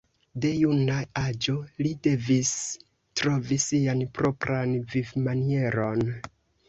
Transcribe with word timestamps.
De 0.43 0.49
juna 0.59 0.95
aĝo 1.23 1.53
li 1.87 1.91
devis 2.07 2.53
trovi 3.21 3.61
sian 3.67 4.03
propran 4.19 4.75
vivmanieron. 4.95 6.03